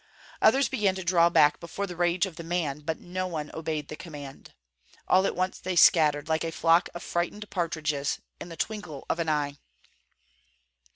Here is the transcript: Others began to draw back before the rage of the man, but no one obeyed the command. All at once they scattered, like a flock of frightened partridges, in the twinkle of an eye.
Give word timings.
Others 0.41 0.67
began 0.67 0.95
to 0.95 1.03
draw 1.03 1.29
back 1.29 1.59
before 1.59 1.85
the 1.85 1.95
rage 1.95 2.25
of 2.25 2.35
the 2.35 2.43
man, 2.43 2.79
but 2.79 2.99
no 2.99 3.27
one 3.27 3.51
obeyed 3.53 3.87
the 3.87 3.95
command. 3.95 4.51
All 5.07 5.27
at 5.27 5.35
once 5.35 5.59
they 5.59 5.75
scattered, 5.75 6.27
like 6.27 6.43
a 6.43 6.51
flock 6.51 6.89
of 6.95 7.03
frightened 7.03 7.47
partridges, 7.51 8.17
in 8.39 8.49
the 8.49 8.57
twinkle 8.57 9.05
of 9.11 9.19
an 9.19 9.29
eye. 9.29 9.57